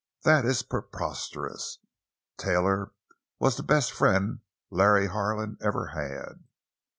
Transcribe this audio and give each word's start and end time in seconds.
"That 0.23 0.45
is 0.45 0.63
preposterous! 0.63 1.77
Taylor 2.39 2.91
was 3.37 3.55
the 3.55 3.61
best 3.61 3.91
friend 3.91 4.39
Larry 4.71 5.05
Harlan 5.05 5.57
ever 5.61 5.89
had!" 5.89 6.43